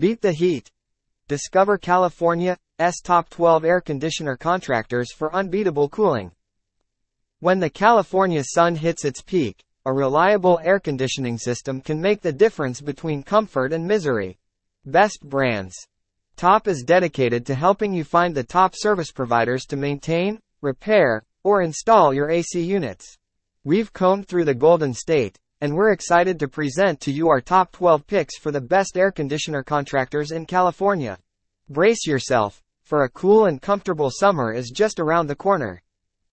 Beat 0.00 0.22
the 0.22 0.32
heat. 0.32 0.70
Discover 1.28 1.76
California's 1.76 2.56
top 3.04 3.28
12 3.28 3.66
air 3.66 3.82
conditioner 3.82 4.34
contractors 4.34 5.12
for 5.12 5.34
unbeatable 5.36 5.90
cooling. 5.90 6.32
When 7.40 7.60
the 7.60 7.68
California 7.68 8.42
sun 8.42 8.76
hits 8.76 9.04
its 9.04 9.20
peak, 9.20 9.62
a 9.84 9.92
reliable 9.92 10.58
air 10.64 10.80
conditioning 10.80 11.36
system 11.36 11.82
can 11.82 12.00
make 12.00 12.22
the 12.22 12.32
difference 12.32 12.80
between 12.80 13.22
comfort 13.22 13.74
and 13.74 13.86
misery. 13.86 14.38
Best 14.86 15.20
brands. 15.22 15.76
Top 16.34 16.66
is 16.66 16.82
dedicated 16.82 17.44
to 17.44 17.54
helping 17.54 17.92
you 17.92 18.02
find 18.02 18.34
the 18.34 18.42
top 18.42 18.72
service 18.74 19.12
providers 19.12 19.66
to 19.66 19.76
maintain, 19.76 20.40
repair, 20.62 21.24
or 21.44 21.60
install 21.60 22.14
your 22.14 22.30
AC 22.30 22.58
units. 22.58 23.18
We've 23.64 23.92
combed 23.92 24.28
through 24.28 24.46
the 24.46 24.54
Golden 24.54 24.94
State, 24.94 25.38
and 25.60 25.74
we're 25.74 25.92
excited 25.92 26.38
to 26.38 26.48
present 26.48 27.00
to 27.00 27.12
you 27.12 27.28
our 27.28 27.40
top 27.40 27.72
12 27.72 28.06
picks 28.06 28.38
for 28.38 28.50
the 28.50 28.60
best 28.60 28.96
air 28.96 29.12
conditioner 29.12 29.62
contractors 29.62 30.30
in 30.30 30.46
California. 30.46 31.18
Brace 31.68 32.06
yourself, 32.06 32.62
for 32.82 33.04
a 33.04 33.10
cool 33.10 33.46
and 33.46 33.60
comfortable 33.60 34.10
summer 34.10 34.52
is 34.52 34.70
just 34.70 34.98
around 34.98 35.26
the 35.26 35.36
corner. 35.36 35.82